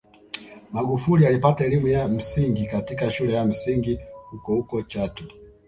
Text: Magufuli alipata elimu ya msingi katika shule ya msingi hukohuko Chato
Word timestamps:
Magufuli 0.71 1.25
alipata 1.27 1.65
elimu 1.65 1.87
ya 1.87 2.07
msingi 2.07 2.65
katika 2.65 3.11
shule 3.11 3.33
ya 3.33 3.45
msingi 3.45 3.99
hukohuko 4.29 4.81
Chato 4.81 5.23